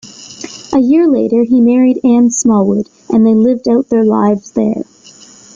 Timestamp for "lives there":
4.03-4.83